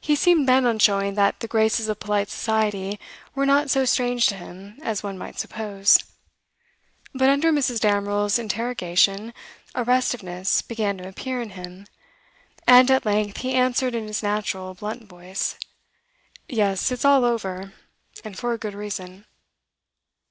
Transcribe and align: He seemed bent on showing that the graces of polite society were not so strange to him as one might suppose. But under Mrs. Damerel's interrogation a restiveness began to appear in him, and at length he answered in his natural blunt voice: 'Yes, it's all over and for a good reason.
He 0.00 0.16
seemed 0.16 0.46
bent 0.46 0.64
on 0.64 0.78
showing 0.78 1.12
that 1.12 1.40
the 1.40 1.46
graces 1.46 1.86
of 1.86 2.00
polite 2.00 2.30
society 2.30 2.98
were 3.34 3.44
not 3.44 3.68
so 3.68 3.84
strange 3.84 4.24
to 4.28 4.34
him 4.34 4.78
as 4.82 5.02
one 5.02 5.18
might 5.18 5.38
suppose. 5.38 5.98
But 7.14 7.28
under 7.28 7.52
Mrs. 7.52 7.78
Damerel's 7.78 8.38
interrogation 8.38 9.34
a 9.74 9.84
restiveness 9.84 10.62
began 10.62 10.96
to 10.96 11.06
appear 11.06 11.42
in 11.42 11.50
him, 11.50 11.86
and 12.66 12.90
at 12.90 13.04
length 13.04 13.42
he 13.42 13.52
answered 13.52 13.94
in 13.94 14.06
his 14.06 14.22
natural 14.22 14.72
blunt 14.72 15.04
voice: 15.04 15.58
'Yes, 16.48 16.90
it's 16.90 17.04
all 17.04 17.22
over 17.22 17.74
and 18.24 18.38
for 18.38 18.54
a 18.54 18.58
good 18.58 18.72
reason. 18.72 19.26